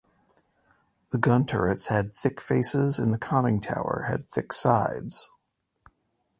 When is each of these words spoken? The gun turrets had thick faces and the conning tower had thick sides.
The 1.11 1.19
gun 1.19 1.45
turrets 1.45 1.85
had 1.85 2.11
thick 2.11 2.41
faces 2.41 2.97
and 2.97 3.13
the 3.13 3.19
conning 3.19 3.61
tower 3.61 4.05
had 4.09 4.27
thick 4.31 4.51
sides. 4.51 5.29